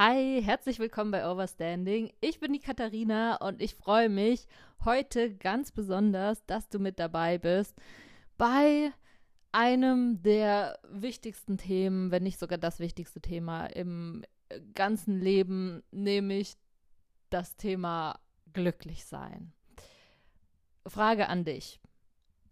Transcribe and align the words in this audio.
Hi, 0.00 0.40
herzlich 0.44 0.78
willkommen 0.78 1.10
bei 1.10 1.28
Overstanding. 1.28 2.12
Ich 2.20 2.38
bin 2.38 2.52
die 2.52 2.60
Katharina 2.60 3.34
und 3.44 3.60
ich 3.60 3.74
freue 3.74 4.08
mich 4.08 4.46
heute 4.84 5.34
ganz 5.34 5.72
besonders, 5.72 6.46
dass 6.46 6.68
du 6.68 6.78
mit 6.78 7.00
dabei 7.00 7.36
bist 7.36 7.74
bei 8.36 8.92
einem 9.50 10.22
der 10.22 10.78
wichtigsten 10.88 11.58
Themen, 11.58 12.12
wenn 12.12 12.22
nicht 12.22 12.38
sogar 12.38 12.58
das 12.58 12.78
wichtigste 12.78 13.20
Thema 13.20 13.66
im 13.66 14.24
ganzen 14.72 15.18
Leben, 15.18 15.82
nämlich 15.90 16.54
das 17.28 17.56
Thema 17.56 18.20
glücklich 18.52 19.04
sein. 19.04 19.52
Frage 20.86 21.28
an 21.28 21.44
dich. 21.44 21.80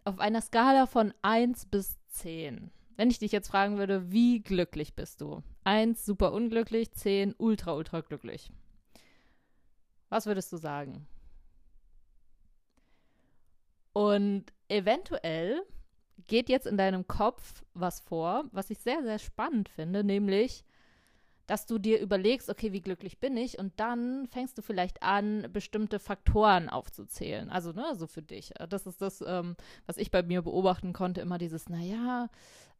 Auf 0.03 0.19
einer 0.19 0.41
Skala 0.41 0.85
von 0.85 1.13
1 1.21 1.67
bis 1.67 1.97
10. 2.09 2.71
Wenn 2.97 3.09
ich 3.09 3.19
dich 3.19 3.31
jetzt 3.31 3.47
fragen 3.47 3.77
würde, 3.77 4.11
wie 4.11 4.41
glücklich 4.41 4.95
bist 4.95 5.21
du? 5.21 5.43
1 5.67 6.05
super 6.05 6.31
unglücklich, 6.31 6.93
10 6.93 7.35
ultra, 7.37 7.73
ultra 7.73 7.99
glücklich. 7.99 8.53
Was 10.07 10.25
würdest 10.25 10.53
du 10.53 10.57
sagen? 10.57 11.05
Und 13.91 14.45
eventuell 14.69 15.61
geht 16.27 16.47
jetzt 16.47 16.67
in 16.67 16.77
deinem 16.77 17.05
Kopf 17.05 17.65
was 17.73 17.99
vor, 17.99 18.45
was 18.53 18.69
ich 18.69 18.79
sehr, 18.79 19.03
sehr 19.03 19.19
spannend 19.19 19.67
finde, 19.67 20.05
nämlich, 20.05 20.63
dass 21.47 21.65
du 21.65 21.79
dir 21.79 21.99
überlegst, 21.99 22.49
okay, 22.49 22.71
wie 22.71 22.81
glücklich 22.81 23.19
bin 23.19 23.35
ich? 23.35 23.59
Und 23.59 23.77
dann 23.77 24.25
fängst 24.27 24.57
du 24.57 24.61
vielleicht 24.61 25.03
an, 25.03 25.49
bestimmte 25.51 25.99
Faktoren 25.99 26.69
aufzuzählen. 26.69 27.49
Also, 27.49 27.73
ne, 27.73 27.93
so 27.95 28.07
für 28.07 28.21
dich. 28.21 28.53
Das 28.69 28.87
ist 28.87 29.01
das, 29.01 29.21
ähm, 29.25 29.57
was 29.85 29.97
ich 29.97 30.11
bei 30.11 30.23
mir 30.23 30.43
beobachten 30.43 30.93
konnte, 30.93 31.19
immer 31.19 31.37
dieses, 31.37 31.67
naja, 31.67 32.29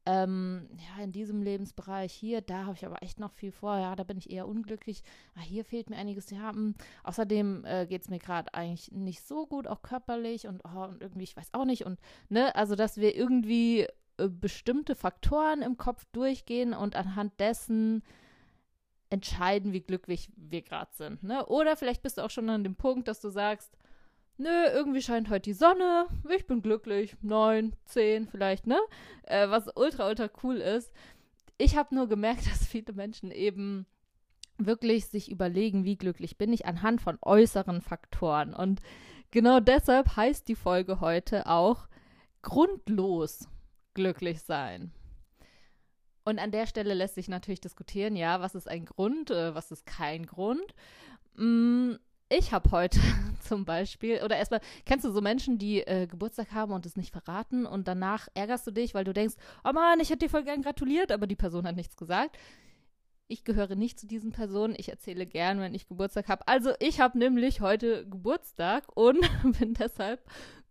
ähm, 0.07 0.69
ja, 0.77 1.03
in 1.03 1.11
diesem 1.11 1.41
Lebensbereich 1.41 2.13
hier, 2.13 2.39
da 2.39 2.63
habe 2.63 2.75
ich 2.75 2.85
aber 2.85 3.03
echt 3.03 3.19
noch 3.19 3.33
viel 3.33 3.51
vor, 3.51 3.77
ja, 3.77 3.93
da 3.93 4.05
bin 4.05 4.17
ich 4.17 4.29
eher 4.29 4.47
unglücklich. 4.47 5.03
Ah, 5.35 5.41
hier 5.41 5.65
fehlt 5.65 5.89
mir 5.89 5.97
einiges, 5.97 6.29
ja, 6.29 6.53
mh. 6.53 6.53
Hm. 6.53 6.75
außerdem 7.03 7.65
äh, 7.65 7.85
geht 7.87 8.03
es 8.03 8.09
mir 8.09 8.19
gerade 8.19 8.53
eigentlich 8.53 8.89
nicht 8.93 9.21
so 9.27 9.45
gut, 9.45 9.67
auch 9.67 9.81
körperlich 9.81 10.47
und, 10.47 10.61
oh, 10.63 10.85
und 10.85 11.01
irgendwie, 11.01 11.25
ich 11.25 11.35
weiß 11.35 11.53
auch 11.53 11.65
nicht. 11.65 11.85
Und, 11.85 11.99
ne, 12.29 12.55
also, 12.55 12.75
dass 12.75 12.95
wir 12.95 13.17
irgendwie 13.17 13.85
äh, 14.17 14.29
bestimmte 14.29 14.95
Faktoren 14.95 15.61
im 15.61 15.75
Kopf 15.75 16.05
durchgehen 16.13 16.73
und 16.73 16.95
anhand 16.95 17.37
dessen 17.41 18.01
entscheiden, 19.09 19.73
wie 19.73 19.81
glücklich 19.81 20.29
wir 20.37 20.61
gerade 20.61 20.91
sind. 20.93 21.21
Ne? 21.21 21.45
Oder 21.47 21.75
vielleicht 21.75 22.01
bist 22.01 22.17
du 22.17 22.21
auch 22.21 22.29
schon 22.29 22.49
an 22.49 22.63
dem 22.63 22.75
Punkt, 22.75 23.09
dass 23.09 23.19
du 23.19 23.29
sagst, 23.29 23.77
nö, 24.37 24.65
irgendwie 24.73 25.01
scheint 25.01 25.29
heute 25.29 25.49
die 25.49 25.53
Sonne, 25.53 26.07
ich 26.35 26.47
bin 26.47 26.61
glücklich, 26.61 27.15
neun, 27.21 27.75
zehn 27.85 28.27
vielleicht, 28.27 28.67
ne? 28.67 28.79
Äh, 29.23 29.49
was 29.49 29.69
ultra, 29.75 30.07
ultra 30.07 30.29
cool 30.43 30.57
ist. 30.57 30.91
Ich 31.57 31.75
habe 31.75 31.95
nur 31.95 32.07
gemerkt, 32.07 32.45
dass 32.51 32.65
viele 32.65 32.93
Menschen 32.93 33.31
eben 33.31 33.85
wirklich 34.57 35.07
sich 35.07 35.31
überlegen, 35.31 35.83
wie 35.83 35.97
glücklich 35.97 36.37
bin 36.37 36.51
ich 36.51 36.65
anhand 36.65 37.01
von 37.01 37.17
äußeren 37.21 37.81
Faktoren. 37.81 38.53
Und 38.53 38.81
genau 39.31 39.59
deshalb 39.59 40.15
heißt 40.15 40.47
die 40.47 40.55
Folge 40.55 40.99
heute 40.99 41.47
auch 41.47 41.87
grundlos 42.41 43.47
glücklich 43.93 44.41
sein. 44.41 44.91
Und 46.23 46.39
an 46.39 46.51
der 46.51 46.67
Stelle 46.67 46.93
lässt 46.93 47.15
sich 47.15 47.29
natürlich 47.29 47.61
diskutieren, 47.61 48.15
ja, 48.15 48.41
was 48.41 48.53
ist 48.53 48.67
ein 48.67 48.85
Grund, 48.85 49.31
äh, 49.31 49.55
was 49.55 49.71
ist 49.71 49.85
kein 49.85 50.25
Grund. 50.25 50.73
Mm, 51.35 51.93
ich 52.29 52.51
habe 52.51 52.71
heute 52.71 52.99
zum 53.47 53.65
Beispiel, 53.65 54.21
oder 54.23 54.35
erstmal, 54.35 54.61
kennst 54.85 55.05
du 55.05 55.11
so 55.11 55.21
Menschen, 55.21 55.57
die 55.57 55.81
äh, 55.81 56.07
Geburtstag 56.07 56.51
haben 56.51 56.73
und 56.73 56.85
es 56.85 56.95
nicht 56.95 57.11
verraten 57.11 57.65
und 57.65 57.87
danach 57.87 58.27
ärgerst 58.33 58.67
du 58.67 58.71
dich, 58.71 58.93
weil 58.93 59.03
du 59.03 59.13
denkst, 59.13 59.35
oh 59.63 59.73
Mann, 59.73 59.99
ich 59.99 60.09
hätte 60.09 60.25
dir 60.25 60.29
voll 60.29 60.43
gern 60.43 60.61
gratuliert, 60.61 61.11
aber 61.11 61.27
die 61.27 61.35
Person 61.35 61.65
hat 61.65 61.75
nichts 61.75 61.97
gesagt. 61.97 62.37
Ich 63.29 63.43
gehöre 63.43 63.75
nicht 63.75 63.99
zu 63.99 64.07
diesen 64.07 64.31
Personen. 64.31 64.73
Ich 64.77 64.87
erzähle 64.87 65.25
gern, 65.25 65.59
wenn 65.59 65.73
ich 65.73 65.87
Geburtstag 65.87 66.29
habe. 66.29 66.47
Also 66.47 66.71
ich 66.79 67.01
habe 67.01 67.17
nämlich 67.17 67.59
heute 67.59 68.07
Geburtstag 68.07 68.85
und 68.95 69.19
bin 69.59 69.73
deshalb 69.73 70.21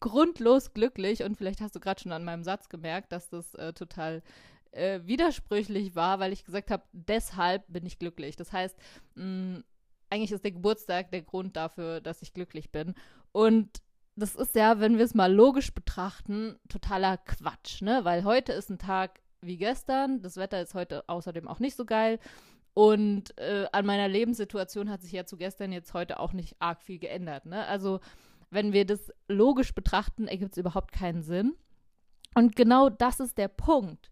grundlos 0.01 0.73
glücklich. 0.73 1.23
Und 1.23 1.37
vielleicht 1.37 1.61
hast 1.61 1.77
du 1.77 1.81
gerade 1.81 2.01
schon 2.01 2.13
an 2.13 2.25
meinem 2.25 2.45
Satz 2.45 2.71
gemerkt, 2.71 3.13
dass 3.13 3.29
das 3.29 3.55
äh, 3.57 3.75
total 3.75 4.23
äh, 4.71 5.01
widersprüchlich 5.05 5.95
war, 5.95 6.19
weil 6.19 6.33
ich 6.33 6.45
gesagt 6.45 6.71
habe, 6.71 6.83
deshalb 6.93 7.65
bin 7.69 7.85
ich 7.85 7.99
glücklich. 7.99 8.37
Das 8.37 8.53
heißt, 8.53 8.77
mh, 9.17 9.63
eigentlich 10.11 10.33
ist 10.33 10.45
der 10.45 10.53
Geburtstag 10.53 11.11
der 11.11 11.23
Grund 11.23 11.57
dafür, 11.57 12.01
dass 12.01 12.23
ich 12.23 12.33
glücklich 12.33 12.71
bin. 12.71 12.95
Und 13.33 13.83
das 14.17 14.35
ist 14.35 14.55
ja, 14.55 14.81
wenn 14.81 14.97
wir 14.97 15.05
es 15.05 15.15
mal 15.15 15.33
logisch 15.33 15.75
betrachten, 15.75 16.57
totaler 16.69 17.19
Quatsch, 17.19 17.83
ne? 17.83 18.05
Weil 18.05 18.25
heute 18.25 18.53
ist 18.53 18.71
ein 18.71 18.79
Tag 18.79 19.21
wie 19.43 19.59
gestern. 19.59 20.23
Das 20.23 20.37
Wetter 20.37 20.61
ist 20.63 20.75
heute 20.75 21.09
außerdem 21.09 21.47
auch 21.47 21.59
nicht 21.59 21.77
so 21.77 21.85
geil. 21.85 22.19
Und 22.73 23.39
äh, 23.39 23.67
an 23.73 23.87
meiner 23.87 24.09
Lebenssituation 24.09 24.91
hat 24.91 25.03
sich 25.03 25.13
ja 25.13 25.25
zu 25.25 25.37
gestern 25.37 25.73
jetzt 25.73 25.95
heute 25.95 26.21
auch 26.21 26.33
nicht 26.33 26.57
arg 26.59 26.83
viel 26.83 26.99
geändert. 26.99 27.47
Ne? 27.47 27.67
Also, 27.67 28.01
wenn 28.51 28.73
wir 28.73 28.85
das 28.85 29.13
logisch 29.29 29.75
betrachten, 29.75 30.29
ergibt 30.29 30.53
es 30.53 30.59
überhaupt 30.59 30.93
keinen 30.93 31.23
Sinn. 31.23 31.55
Und 32.35 32.55
genau 32.55 32.91
das 32.91 33.21
ist 33.21 33.39
der 33.39 33.49
Punkt. 33.49 34.11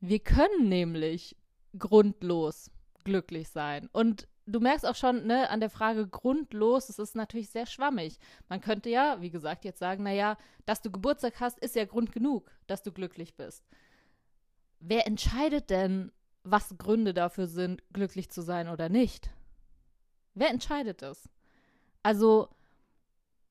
Wir 0.00 0.20
können 0.20 0.68
nämlich 0.68 1.36
grundlos 1.78 2.70
glücklich 3.04 3.48
sein. 3.48 3.88
Und 3.92 4.28
du 4.50 4.60
merkst 4.60 4.86
auch 4.86 4.96
schon, 4.96 5.26
ne, 5.26 5.48
an 5.50 5.60
der 5.60 5.70
Frage 5.70 6.06
grundlos, 6.06 6.88
es 6.88 6.98
ist 6.98 7.14
natürlich 7.14 7.50
sehr 7.50 7.66
schwammig. 7.66 8.18
Man 8.48 8.60
könnte 8.60 8.90
ja, 8.90 9.20
wie 9.20 9.30
gesagt, 9.30 9.64
jetzt 9.64 9.78
sagen, 9.78 10.02
naja, 10.02 10.36
dass 10.66 10.82
du 10.82 10.90
Geburtstag 10.90 11.40
hast, 11.40 11.58
ist 11.58 11.76
ja 11.76 11.84
Grund 11.84 12.12
genug, 12.12 12.50
dass 12.66 12.82
du 12.82 12.92
glücklich 12.92 13.36
bist. 13.36 13.64
Wer 14.80 15.06
entscheidet 15.06 15.70
denn, 15.70 16.12
was 16.42 16.76
Gründe 16.78 17.14
dafür 17.14 17.46
sind, 17.46 17.82
glücklich 17.92 18.30
zu 18.30 18.42
sein 18.42 18.68
oder 18.68 18.88
nicht? 18.88 19.30
Wer 20.34 20.50
entscheidet 20.50 21.02
es? 21.02 21.28
Also, 22.02 22.48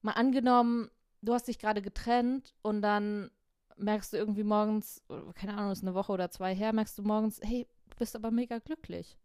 mal 0.01 0.13
angenommen, 0.13 0.89
du 1.21 1.33
hast 1.33 1.47
dich 1.47 1.59
gerade 1.59 1.81
getrennt 1.81 2.55
und 2.61 2.81
dann 2.81 3.29
merkst 3.77 4.11
du 4.11 4.17
irgendwie 4.17 4.43
morgens, 4.43 5.03
keine 5.35 5.55
Ahnung, 5.55 5.71
ist 5.71 5.83
eine 5.83 5.93
Woche 5.93 6.11
oder 6.11 6.31
zwei 6.31 6.55
her, 6.55 6.73
merkst 6.73 6.97
du 6.97 7.03
morgens, 7.03 7.39
hey, 7.43 7.67
du 7.89 7.97
bist 7.97 8.15
aber 8.15 8.31
mega 8.31 8.59
glücklich. 8.59 9.17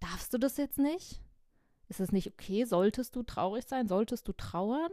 Darfst 0.00 0.32
du 0.34 0.38
das 0.38 0.56
jetzt 0.56 0.78
nicht? 0.78 1.20
Ist 1.88 2.00
es 2.00 2.12
nicht 2.12 2.28
okay? 2.28 2.64
Solltest 2.64 3.16
du 3.16 3.22
traurig 3.22 3.64
sein? 3.66 3.88
Solltest 3.88 4.26
du 4.28 4.32
trauern? 4.32 4.90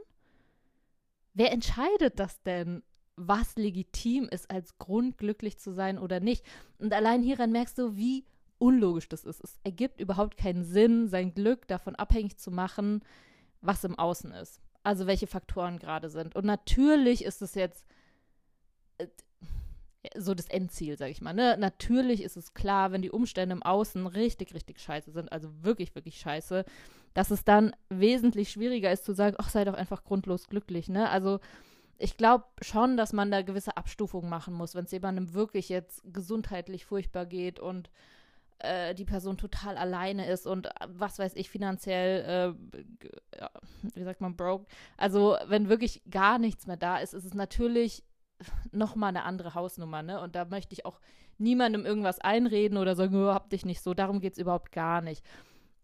Wer 1.34 1.52
entscheidet 1.52 2.20
das 2.20 2.42
denn, 2.44 2.84
was 3.16 3.56
legitim 3.56 4.28
ist, 4.30 4.50
als 4.50 4.78
Grund 4.78 5.18
glücklich 5.18 5.60
zu 5.60 5.72
sein 5.72 5.98
oder 5.98 6.20
nicht? 6.20 6.46
Und 6.80 6.94
allein 6.94 7.24
hieran 7.24 7.52
merkst 7.52 7.78
du, 7.78 7.96
wie 7.96 8.26
unlogisch 8.60 9.08
das 9.10 9.24
ist. 9.24 9.44
Es 9.44 9.60
ergibt 9.64 10.02
überhaupt 10.02 10.38
keinen 10.38 10.64
Sinn, 10.64 11.08
sein 11.08 11.34
Glück 11.34 11.68
davon 11.68 11.96
abhängig 11.96 12.38
zu 12.38 12.52
machen, 12.52 13.04
was 13.62 13.84
im 13.84 13.98
Außen 13.98 14.32
ist. 14.32 14.62
Also 14.84 15.06
welche 15.06 15.28
Faktoren 15.28 15.80
gerade 15.80 16.10
sind. 16.10 16.36
Und 16.36 16.46
natürlich 16.46 17.24
ist 17.24 17.42
es 17.42 17.56
jetzt 17.56 17.86
so 20.16 20.34
das 20.34 20.48
Endziel, 20.48 20.98
sag 20.98 21.10
ich 21.10 21.22
mal. 21.22 21.34
Ne? 21.34 21.58
Natürlich 21.58 22.24
ist 22.24 22.38
es 22.38 22.54
klar, 22.54 22.92
wenn 22.92 23.02
die 23.02 23.12
Umstände 23.12 23.54
im 23.54 23.64
Außen 23.64 24.08
richtig, 24.08 24.54
richtig 24.54 24.80
scheiße 24.80 25.12
sind, 25.12 25.32
also 25.32 25.50
wirklich, 25.62 25.96
wirklich 25.96 26.20
scheiße, 26.20 26.66
dass 27.14 27.32
es 27.32 27.44
dann 27.44 27.76
wesentlich 27.90 28.52
schwieriger 28.52 28.92
ist 28.92 29.06
zu 29.06 29.14
sagen, 29.14 29.36
ach, 29.40 29.50
sei 29.50 29.66
doch 29.66 29.74
einfach 29.74 30.04
grundlos 30.04 30.48
glücklich, 30.48 30.90
ne? 30.90 31.10
Also 31.10 31.40
ich 31.98 32.16
glaube 32.16 32.46
schon, 32.62 32.96
dass 32.96 33.12
man 33.12 33.32
da 33.32 33.42
gewisse 33.42 33.76
Abstufungen 33.76 34.30
machen 34.30 34.54
muss, 34.54 34.76
wenn 34.76 34.86
es 34.86 34.92
jemandem 34.92 35.34
wirklich 35.34 35.70
jetzt 35.70 36.04
gesundheitlich 36.06 36.86
furchtbar 36.86 37.26
geht 37.26 37.60
und 37.60 37.90
äh, 38.60 38.96
die 38.96 39.06
Person 39.06 39.38
total 39.38 39.78
alleine 39.78 40.28
ist 40.28 40.48
und 40.48 40.68
äh, 40.68 40.72
was 40.88 41.20
weiß 41.20 41.36
ich, 41.36 41.50
finanziell, 41.50 42.56
äh, 42.74 43.40
ja, 43.40 43.52
wie 43.94 44.04
sagt 44.04 44.22
man, 44.22 44.36
broke. 44.36 44.66
Also 44.96 45.38
wenn 45.48 45.70
wirklich 45.70 46.02
gar 46.10 46.40
nichts 46.40 46.68
mehr 46.68 46.78
da 46.78 46.98
ist, 46.98 47.14
ist 47.14 47.26
es 47.26 47.34
natürlich 47.34 48.04
nochmal 48.72 49.10
eine 49.10 49.24
andere 49.24 49.56
Hausnummer, 49.56 50.04
ne? 50.04 50.22
Und 50.22 50.36
da 50.36 50.46
möchte 50.46 50.74
ich 50.74 50.86
auch 50.86 51.00
niemandem 51.38 51.86
irgendwas 51.86 52.20
einreden 52.20 52.78
oder 52.78 52.96
sagen, 52.96 53.16
oh, 53.16 53.34
hab 53.34 53.50
dich 53.50 53.66
nicht 53.66 53.82
so. 53.82 53.94
Darum 53.94 54.20
geht 54.20 54.34
es 54.34 54.40
überhaupt 54.40 54.72
gar 54.72 55.02
nicht. 55.02 55.24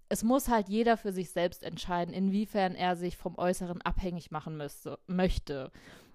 Es 0.09 0.23
muss 0.23 0.50
halt 0.50 0.69
jeder 0.69 0.97
für 0.97 1.11
sich 1.11 1.31
selbst 1.31 1.63
entscheiden, 1.63 2.13
inwiefern 2.13 2.75
er 2.75 2.95
sich 2.95 3.17
vom 3.17 3.38
Äußeren 3.38 3.81
abhängig 3.81 4.31
machen 4.31 4.57
müsste, 4.57 5.00
möchte. 5.07 5.71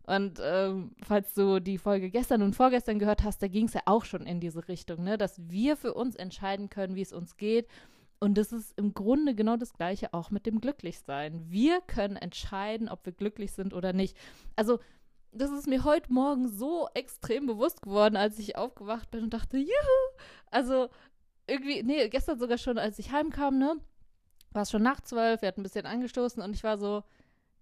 Und 0.06 0.40
ähm, 0.42 0.92
falls 1.02 1.34
du 1.34 1.60
die 1.60 1.76
Folge 1.76 2.10
gestern 2.10 2.42
und 2.42 2.56
vorgestern 2.56 2.98
gehört 2.98 3.24
hast, 3.24 3.42
da 3.42 3.48
ging 3.48 3.66
es 3.66 3.74
ja 3.74 3.82
auch 3.84 4.04
schon 4.04 4.26
in 4.26 4.40
diese 4.40 4.66
Richtung, 4.66 5.04
ne? 5.04 5.18
dass 5.18 5.38
wir 5.50 5.76
für 5.76 5.92
uns 5.92 6.16
entscheiden 6.16 6.70
können, 6.70 6.94
wie 6.94 7.02
es 7.02 7.12
uns 7.12 7.36
geht. 7.36 7.68
Und 8.20 8.38
das 8.38 8.50
ist 8.50 8.76
im 8.78 8.94
Grunde 8.94 9.34
genau 9.34 9.56
das 9.56 9.74
Gleiche 9.74 10.14
auch 10.14 10.30
mit 10.30 10.46
dem 10.46 10.60
Glücklichsein. 10.60 11.50
Wir 11.50 11.80
können 11.82 12.16
entscheiden, 12.16 12.88
ob 12.88 13.04
wir 13.04 13.12
glücklich 13.12 13.52
sind 13.52 13.74
oder 13.74 13.92
nicht. 13.92 14.16
Also 14.56 14.78
das 15.32 15.50
ist 15.50 15.66
mir 15.66 15.84
heute 15.84 16.12
Morgen 16.12 16.48
so 16.48 16.88
extrem 16.94 17.46
bewusst 17.46 17.82
geworden, 17.82 18.16
als 18.16 18.38
ich 18.38 18.56
aufgewacht 18.56 19.10
bin 19.10 19.24
und 19.24 19.34
dachte, 19.34 19.58
juhu! 19.58 20.18
Also 20.50 20.88
irgendwie, 21.46 21.82
nee, 21.82 22.08
gestern 22.08 22.38
sogar 22.38 22.58
schon, 22.58 22.78
als 22.78 22.98
ich 22.98 23.12
heimkam, 23.12 23.58
ne, 23.58 23.76
war 24.52 24.62
es 24.62 24.70
schon 24.70 24.82
nach 24.82 25.00
zwölf, 25.00 25.42
wir 25.42 25.48
hatten 25.48 25.60
ein 25.60 25.64
bisschen 25.64 25.86
angestoßen 25.86 26.42
und 26.42 26.54
ich 26.54 26.64
war 26.64 26.78
so, 26.78 27.02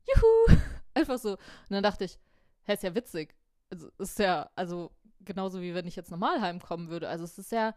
juhu! 0.06 0.58
Einfach 0.94 1.18
so. 1.18 1.32
Und 1.32 1.70
dann 1.70 1.82
dachte 1.82 2.04
ich, 2.04 2.18
hä, 2.62 2.74
ist 2.74 2.82
ja 2.82 2.94
witzig. 2.94 3.34
Also, 3.70 3.90
ist 3.98 4.18
ja, 4.18 4.48
also 4.54 4.90
genauso 5.26 5.60
wie 5.60 5.74
wenn 5.74 5.86
ich 5.86 5.96
jetzt 5.96 6.10
normal 6.10 6.40
heimkommen 6.40 6.88
würde. 6.88 7.08
Also 7.08 7.24
es 7.24 7.36
ist 7.38 7.52
ja 7.52 7.74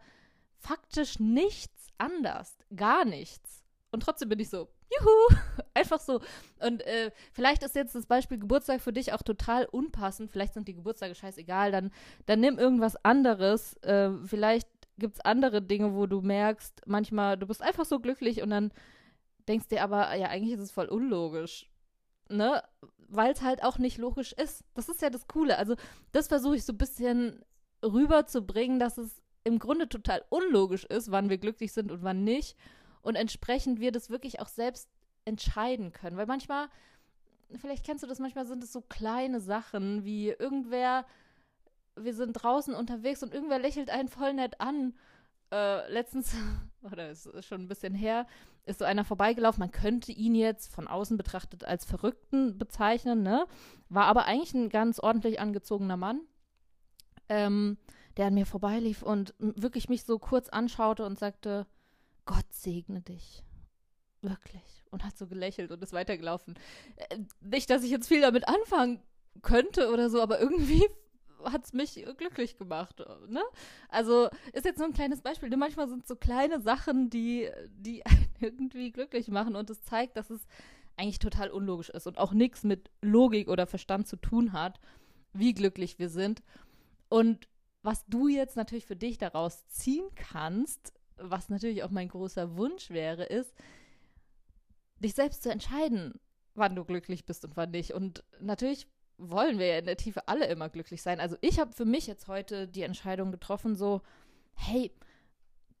faktisch 0.56 1.18
nichts 1.18 1.88
anders. 1.98 2.56
Gar 2.74 3.04
nichts. 3.04 3.62
Und 3.90 4.02
trotzdem 4.02 4.28
bin 4.28 4.38
ich 4.38 4.48
so, 4.48 4.68
juhu, 4.90 5.36
einfach 5.80 6.00
so. 6.00 6.20
Und 6.60 6.82
äh, 6.82 7.10
vielleicht 7.32 7.62
ist 7.62 7.74
jetzt 7.74 7.94
das 7.94 8.06
Beispiel 8.06 8.38
Geburtstag 8.38 8.80
für 8.80 8.92
dich 8.92 9.12
auch 9.12 9.22
total 9.22 9.66
unpassend. 9.66 10.30
Vielleicht 10.30 10.54
sind 10.54 10.68
die 10.68 10.74
Geburtstage 10.74 11.14
scheißegal. 11.14 11.72
Dann, 11.72 11.90
dann 12.26 12.40
nimm 12.40 12.58
irgendwas 12.58 12.96
anderes. 13.04 13.74
Äh, 13.82 14.10
vielleicht 14.24 14.68
gibt 14.98 15.16
es 15.16 15.24
andere 15.24 15.62
Dinge, 15.62 15.94
wo 15.94 16.06
du 16.06 16.20
merkst, 16.20 16.82
manchmal, 16.86 17.36
du 17.36 17.46
bist 17.46 17.62
einfach 17.62 17.84
so 17.84 17.98
glücklich 17.98 18.42
und 18.42 18.50
dann 18.50 18.70
denkst 19.48 19.68
dir 19.68 19.82
aber, 19.82 20.14
ja, 20.14 20.28
eigentlich 20.28 20.54
ist 20.54 20.60
es 20.60 20.70
voll 20.70 20.86
unlogisch. 20.86 21.68
Ne? 22.28 22.62
Weil 23.08 23.32
es 23.32 23.42
halt 23.42 23.64
auch 23.64 23.78
nicht 23.78 23.98
logisch 23.98 24.32
ist. 24.32 24.62
Das 24.74 24.88
ist 24.88 25.02
ja 25.02 25.10
das 25.10 25.26
Coole. 25.26 25.58
Also, 25.58 25.74
das 26.12 26.28
versuche 26.28 26.56
ich 26.56 26.64
so 26.64 26.72
ein 26.72 26.78
bisschen 26.78 27.44
rüberzubringen, 27.82 28.78
dass 28.78 28.98
es 28.98 29.22
im 29.42 29.58
Grunde 29.58 29.88
total 29.88 30.22
unlogisch 30.28 30.84
ist, 30.84 31.10
wann 31.10 31.30
wir 31.30 31.38
glücklich 31.38 31.72
sind 31.72 31.90
und 31.90 32.02
wann 32.02 32.22
nicht. 32.22 32.56
Und 33.02 33.16
entsprechend 33.16 33.80
wir 33.80 33.90
das 33.90 34.10
wirklich 34.10 34.40
auch 34.40 34.48
selbst 34.48 34.88
entscheiden 35.30 35.92
können. 35.92 36.16
Weil 36.16 36.26
manchmal, 36.26 36.68
vielleicht 37.56 37.84
kennst 37.84 38.02
du 38.02 38.08
das, 38.08 38.18
manchmal 38.18 38.46
sind 38.46 38.62
es 38.62 38.72
so 38.72 38.82
kleine 38.82 39.40
Sachen, 39.40 40.04
wie 40.04 40.28
irgendwer, 40.28 41.06
wir 41.96 42.14
sind 42.14 42.34
draußen 42.34 42.74
unterwegs 42.74 43.22
und 43.22 43.32
irgendwer 43.32 43.58
lächelt 43.58 43.90
einen 43.90 44.08
voll 44.08 44.34
nett 44.34 44.60
an. 44.60 44.94
Äh, 45.52 45.90
letztens, 45.90 46.34
oder 46.82 47.10
es 47.10 47.26
ist 47.26 47.46
schon 47.46 47.62
ein 47.62 47.68
bisschen 47.68 47.94
her, 47.94 48.26
ist 48.66 48.78
so 48.78 48.84
einer 48.84 49.04
vorbeigelaufen. 49.04 49.60
Man 49.60 49.72
könnte 49.72 50.12
ihn 50.12 50.34
jetzt 50.34 50.72
von 50.72 50.86
außen 50.86 51.16
betrachtet 51.16 51.64
als 51.64 51.84
Verrückten 51.84 52.58
bezeichnen, 52.58 53.22
ne? 53.22 53.46
War 53.88 54.04
aber 54.04 54.26
eigentlich 54.26 54.54
ein 54.54 54.68
ganz 54.68 55.00
ordentlich 55.00 55.40
angezogener 55.40 55.96
Mann. 55.96 56.20
Ähm, 57.28 57.78
der 58.16 58.26
an 58.26 58.34
mir 58.34 58.46
vorbeilief 58.46 59.02
und 59.02 59.34
wirklich 59.38 59.88
mich 59.88 60.04
so 60.04 60.18
kurz 60.18 60.48
anschaute 60.48 61.06
und 61.06 61.18
sagte, 61.18 61.66
Gott 62.26 62.52
segne 62.52 63.00
dich. 63.00 63.42
Wirklich. 64.20 64.79
Und 64.90 65.04
hat 65.04 65.16
so 65.16 65.26
gelächelt 65.26 65.70
und 65.70 65.82
ist 65.82 65.92
weitergelaufen. 65.92 66.54
Äh, 66.96 67.18
nicht, 67.40 67.70
dass 67.70 67.84
ich 67.84 67.90
jetzt 67.90 68.08
viel 68.08 68.20
damit 68.20 68.48
anfangen 68.48 69.00
könnte 69.42 69.90
oder 69.92 70.10
so, 70.10 70.20
aber 70.20 70.40
irgendwie 70.40 70.84
hat 71.44 71.64
es 71.64 71.72
mich 71.72 72.04
glücklich 72.16 72.58
gemacht. 72.58 73.02
Ne? 73.28 73.42
Also 73.88 74.28
ist 74.52 74.64
jetzt 74.64 74.78
nur 74.78 74.88
ein 74.88 74.94
kleines 74.94 75.22
Beispiel. 75.22 75.54
Manchmal 75.56 75.88
sind 75.88 76.02
es 76.02 76.08
so 76.08 76.16
kleine 76.16 76.60
Sachen, 76.60 77.10
die, 77.10 77.48
die 77.70 78.04
einen 78.06 78.28
irgendwie 78.40 78.90
glücklich 78.90 79.28
machen 79.28 79.56
und 79.56 79.70
es 79.70 79.82
zeigt, 79.82 80.16
dass 80.16 80.30
es 80.30 80.40
eigentlich 80.96 81.18
total 81.18 81.50
unlogisch 81.50 81.88
ist 81.88 82.06
und 82.06 82.18
auch 82.18 82.32
nichts 82.32 82.62
mit 82.62 82.90
Logik 83.00 83.48
oder 83.48 83.66
Verstand 83.66 84.06
zu 84.06 84.16
tun 84.16 84.52
hat, 84.52 84.80
wie 85.32 85.54
glücklich 85.54 85.98
wir 85.98 86.10
sind. 86.10 86.42
Und 87.08 87.48
was 87.82 88.04
du 88.06 88.28
jetzt 88.28 88.56
natürlich 88.56 88.84
für 88.84 88.96
dich 88.96 89.16
daraus 89.16 89.66
ziehen 89.68 90.04
kannst, 90.14 90.92
was 91.16 91.48
natürlich 91.48 91.82
auch 91.82 91.90
mein 91.90 92.08
großer 92.08 92.56
Wunsch 92.56 92.90
wäre, 92.90 93.24
ist, 93.24 93.54
dich 95.00 95.14
selbst 95.14 95.42
zu 95.42 95.50
entscheiden, 95.50 96.14
wann 96.54 96.76
du 96.76 96.84
glücklich 96.84 97.24
bist 97.24 97.44
und 97.44 97.56
wann 97.56 97.70
nicht. 97.70 97.92
Und 97.92 98.24
natürlich 98.40 98.86
wollen 99.18 99.58
wir 99.58 99.66
ja 99.66 99.78
in 99.78 99.86
der 99.86 99.96
Tiefe 99.96 100.28
alle 100.28 100.46
immer 100.46 100.68
glücklich 100.68 101.02
sein. 101.02 101.20
Also 101.20 101.36
ich 101.40 101.60
habe 101.60 101.72
für 101.72 101.84
mich 101.84 102.06
jetzt 102.06 102.28
heute 102.28 102.68
die 102.68 102.82
Entscheidung 102.82 103.32
getroffen, 103.32 103.76
so, 103.76 104.02
hey, 104.54 104.92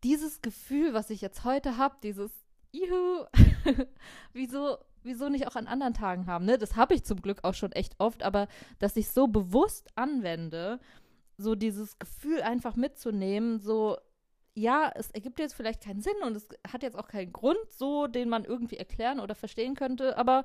dieses 0.04 0.42
Gefühl, 0.42 0.94
was 0.94 1.10
ich 1.10 1.20
jetzt 1.20 1.44
heute 1.44 1.76
habe, 1.76 1.96
dieses 2.02 2.30
Juhu, 2.72 3.24
wieso, 4.32 4.78
wieso 5.02 5.28
nicht 5.28 5.46
auch 5.46 5.56
an 5.56 5.66
anderen 5.66 5.94
Tagen 5.94 6.26
haben, 6.26 6.44
ne? 6.44 6.58
Das 6.58 6.76
habe 6.76 6.94
ich 6.94 7.04
zum 7.04 7.20
Glück 7.20 7.40
auch 7.42 7.54
schon 7.54 7.72
echt 7.72 7.94
oft, 7.98 8.22
aber 8.22 8.48
dass 8.78 8.96
ich 8.96 9.08
so 9.08 9.26
bewusst 9.26 9.88
anwende, 9.96 10.78
so 11.36 11.54
dieses 11.54 11.98
Gefühl 11.98 12.42
einfach 12.42 12.76
mitzunehmen, 12.76 13.58
so, 13.60 13.98
ja, 14.54 14.90
es 14.94 15.10
ergibt 15.10 15.38
jetzt 15.38 15.54
vielleicht 15.54 15.82
keinen 15.82 16.00
Sinn 16.00 16.16
und 16.22 16.36
es 16.36 16.48
hat 16.70 16.82
jetzt 16.82 16.98
auch 16.98 17.08
keinen 17.08 17.32
Grund, 17.32 17.58
so, 17.68 18.06
den 18.06 18.28
man 18.28 18.44
irgendwie 18.44 18.76
erklären 18.76 19.20
oder 19.20 19.34
verstehen 19.34 19.74
könnte, 19.74 20.16
aber 20.16 20.44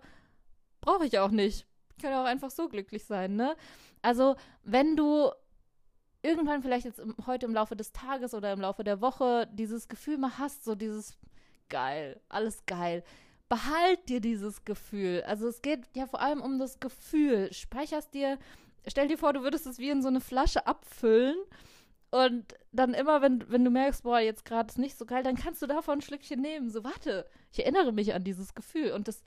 brauche 0.82 1.06
ich 1.06 1.20
auch 1.20 1.32
nicht. 1.32 1.66
Ich 1.98 2.04
kann 2.04 2.14
auch 2.14 2.26
einfach 2.26 2.52
so 2.52 2.68
glücklich 2.68 3.06
sein, 3.06 3.36
ne? 3.36 3.56
Also, 4.02 4.36
wenn 4.64 4.96
du 4.96 5.32
irgendwann 6.22 6.62
vielleicht 6.62 6.86
jetzt 6.86 7.00
im, 7.00 7.16
heute 7.26 7.46
im 7.46 7.54
Laufe 7.54 7.76
des 7.76 7.94
Tages 7.94 8.34
oder 8.34 8.52
im 8.54 8.62
Laufe 8.62 8.84
der 8.84 9.02
Woche 9.02 9.48
dieses 9.54 9.88
Gefühl 9.88 10.18
mal 10.18 10.38
hast, 10.38 10.66
so 10.66 10.76
dieses 10.76 11.18
geil, 11.70 12.20
alles 12.30 12.66
geil. 12.66 13.04
Behalt 13.48 14.10
dir 14.10 14.22
dieses 14.22 14.66
Gefühl. 14.66 15.24
Also 15.28 15.48
es 15.48 15.62
geht 15.62 15.88
ja 15.96 16.08
vor 16.08 16.20
allem 16.20 16.42
um 16.42 16.58
das 16.58 16.80
Gefühl. 16.80 17.54
Speicherst 17.54 18.14
dir 18.16 18.40
stell 18.88 19.08
dir 19.08 19.18
vor, 19.18 19.34
du 19.34 19.42
würdest 19.42 19.66
es 19.66 19.80
wie 19.80 19.90
in 19.90 20.02
so 20.02 20.08
eine 20.08 20.22
Flasche 20.22 20.66
abfüllen 20.68 21.38
und 22.12 22.56
dann 22.72 22.94
immer, 22.94 23.22
wenn, 23.22 23.50
wenn 23.50 23.66
du 23.66 23.72
merkst, 23.72 24.04
boah, 24.04 24.20
jetzt 24.20 24.46
gerade 24.46 24.70
ist 24.70 24.78
nicht 24.78 24.98
so 24.98 25.06
geil, 25.06 25.24
dann 25.24 25.36
kannst 25.36 25.62
du 25.62 25.68
davon 25.68 26.00
ein 26.00 26.02
Schlückchen 26.02 26.42
nehmen. 26.42 26.70
So, 26.70 26.84
warte, 26.84 27.28
ich 27.52 27.60
erinnere 27.60 27.92
mich 27.92 28.14
an 28.14 28.24
dieses 28.24 28.54
Gefühl. 28.54 28.92
Und 28.92 29.08
das 29.08 29.24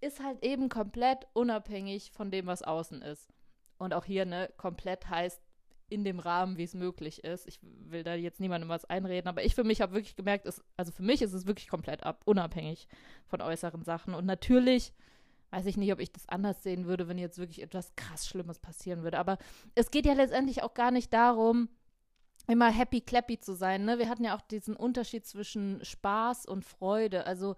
ist 0.00 0.22
halt 0.22 0.42
eben 0.42 0.68
komplett 0.68 1.26
unabhängig 1.32 2.12
von 2.12 2.30
dem, 2.30 2.46
was 2.46 2.62
außen 2.62 3.02
ist. 3.02 3.28
Und 3.78 3.92
auch 3.92 4.04
hier, 4.04 4.24
ne, 4.24 4.48
komplett 4.56 5.10
heißt 5.10 5.42
in 5.88 6.04
dem 6.04 6.18
Rahmen, 6.18 6.56
wie 6.56 6.64
es 6.64 6.74
möglich 6.74 7.22
ist. 7.22 7.46
Ich 7.46 7.60
will 7.62 8.02
da 8.02 8.14
jetzt 8.14 8.40
niemandem 8.40 8.68
was 8.68 8.84
einreden, 8.84 9.28
aber 9.28 9.44
ich 9.44 9.54
für 9.54 9.64
mich 9.64 9.80
habe 9.80 9.94
wirklich 9.94 10.16
gemerkt, 10.16 10.46
ist, 10.46 10.64
also 10.76 10.90
für 10.92 11.02
mich 11.02 11.22
ist 11.22 11.32
es 11.32 11.46
wirklich 11.46 11.68
komplett 11.68 12.02
ab, 12.02 12.22
unabhängig 12.24 12.88
von 13.26 13.40
äußeren 13.40 13.84
Sachen. 13.84 14.14
Und 14.14 14.26
natürlich 14.26 14.92
weiß 15.50 15.66
ich 15.66 15.76
nicht, 15.76 15.92
ob 15.92 16.00
ich 16.00 16.12
das 16.12 16.28
anders 16.28 16.62
sehen 16.62 16.86
würde, 16.86 17.08
wenn 17.08 17.18
jetzt 17.18 17.38
wirklich 17.38 17.62
etwas 17.62 17.94
krass 17.94 18.26
Schlimmes 18.26 18.58
passieren 18.58 19.02
würde. 19.02 19.18
Aber 19.18 19.38
es 19.74 19.90
geht 19.90 20.06
ja 20.06 20.14
letztendlich 20.14 20.62
auch 20.62 20.74
gar 20.74 20.90
nicht 20.90 21.12
darum, 21.12 21.68
immer 22.46 22.70
happy 22.70 23.00
clappy 23.00 23.38
zu 23.38 23.54
sein. 23.54 23.84
Ne? 23.84 23.98
Wir 23.98 24.08
hatten 24.08 24.24
ja 24.24 24.36
auch 24.36 24.40
diesen 24.40 24.76
Unterschied 24.76 25.26
zwischen 25.26 25.84
Spaß 25.84 26.46
und 26.46 26.64
Freude. 26.64 27.26
Also 27.26 27.56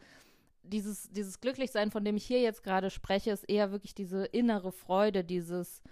dieses, 0.63 1.11
dieses 1.11 1.41
Glücklichsein, 1.41 1.91
von 1.91 2.05
dem 2.05 2.17
ich 2.17 2.25
hier 2.25 2.41
jetzt 2.41 2.63
gerade 2.63 2.91
spreche, 2.91 3.31
ist 3.31 3.49
eher 3.49 3.71
wirklich 3.71 3.95
diese 3.95 4.25
innere 4.25 4.73
Freude, 4.73 5.25
dieses, 5.25 5.83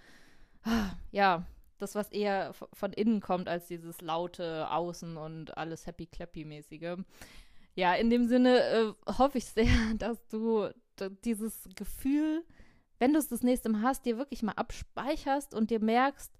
ja, 1.11 1.45
das, 1.77 1.95
was 1.95 2.09
eher 2.09 2.53
von 2.73 2.93
innen 2.93 3.21
kommt, 3.21 3.47
als 3.47 3.67
dieses 3.67 4.01
laute 4.01 4.69
Außen 4.71 5.15
und 5.17 5.57
alles 5.57 5.85
happy 5.85 6.07
clappy 6.07 6.43
mäßige. 6.43 6.97
Ja, 7.75 7.93
in 7.93 8.09
dem 8.09 8.27
Sinne 8.27 8.63
äh, 8.63 8.93
hoffe 9.17 9.37
ich 9.37 9.45
sehr, 9.45 9.67
dass 9.97 10.27
du 10.27 10.69
dieses 11.23 11.69
Gefühl, 11.75 12.43
wenn 12.97 13.13
du 13.13 13.19
es 13.19 13.27
das 13.27 13.43
nächste 13.43 13.69
Mal 13.69 13.83
hast, 13.83 14.05
dir 14.05 14.17
wirklich 14.17 14.41
mal 14.41 14.53
abspeicherst 14.53 15.53
und 15.53 15.69
dir 15.69 15.79
merkst, 15.79 16.31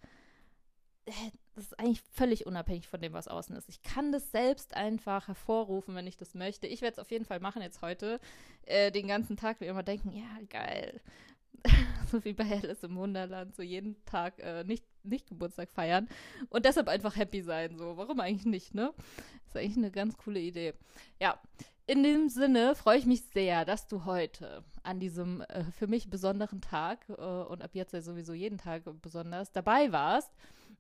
äh, 1.06 1.12
das 1.58 1.66
ist 1.66 1.80
eigentlich 1.80 2.04
völlig 2.12 2.46
unabhängig 2.46 2.88
von 2.88 3.02
dem, 3.02 3.14
was 3.14 3.28
außen 3.28 3.56
ist. 3.56 3.68
Ich 3.68 3.82
kann 3.82 4.12
das 4.12 4.32
selbst 4.32 4.76
einfach 4.76 5.28
hervorrufen, 5.28 5.96
wenn 5.96 6.06
ich 6.06 6.16
das 6.16 6.36
möchte. 6.36 6.68
Ich 6.68 6.82
werde 6.82 6.94
es 6.94 7.00
auf 7.00 7.10
jeden 7.10 7.26
Fall 7.26 7.40
machen 7.40 7.64
jetzt 7.64 7.82
heute, 7.82 8.20
äh, 8.68 8.92
den 8.92 9.08
ganzen 9.08 9.38
Tag, 9.38 9.60
wie 9.60 9.66
immer 9.66 9.82
denken, 9.82 10.12
ja, 10.12 10.30
geil. 10.50 11.02
so 12.12 12.24
wie 12.24 12.34
bei 12.34 12.44
Alice 12.44 12.84
im 12.84 12.96
Wunderland, 12.96 13.56
so 13.56 13.64
jeden 13.64 13.96
Tag 14.06 14.40
äh, 14.40 14.64
nicht, 14.66 14.86
nicht 15.04 15.28
Geburtstag 15.28 15.72
feiern 15.72 16.08
und 16.50 16.66
deshalb 16.66 16.88
einfach 16.90 17.16
happy 17.16 17.42
sein. 17.42 17.76
So, 17.76 17.98
warum 17.98 18.20
eigentlich 18.20 18.46
nicht, 18.46 18.76
ne? 18.76 18.94
Ist 19.48 19.58
eigentlich 19.58 19.78
eine 19.78 19.92
ganz 19.92 20.16
coole 20.16 20.40
Idee. 20.40 20.76
Ja, 21.20 21.42
in 21.88 22.04
dem 22.04 22.30
Sinne 22.30 22.76
freue 22.76 23.00
ich 23.00 23.08
mich 23.08 23.24
sehr, 23.34 23.66
dass 23.66 23.88
du 23.88 24.06
heute 24.06 24.64
an 24.84 25.00
diesem 25.00 25.42
äh, 25.42 25.64
für 25.72 25.88
mich 25.88 26.12
besonderen 26.12 26.62
Tag 26.62 27.10
äh, 27.10 27.14
und 27.14 27.64
ab 27.64 27.72
jetzt 27.74 27.94
ja 27.94 28.02
sowieso 28.02 28.34
jeden 28.34 28.60
Tag 28.60 28.84
besonders 29.02 29.52
dabei 29.52 29.92
warst 29.92 30.32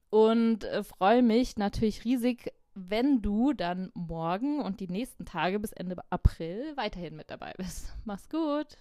und 0.09 0.63
äh, 0.63 0.83
freue 0.83 1.21
mich 1.21 1.57
natürlich 1.57 2.05
riesig, 2.05 2.53
wenn 2.73 3.21
du 3.21 3.53
dann 3.53 3.91
morgen 3.93 4.61
und 4.61 4.79
die 4.79 4.87
nächsten 4.87 5.25
Tage 5.25 5.59
bis 5.59 5.71
Ende 5.71 5.95
April 6.09 6.73
weiterhin 6.75 7.15
mit 7.15 7.31
dabei 7.31 7.53
bist. 7.57 7.93
Mach's 8.05 8.29
gut! 8.29 8.77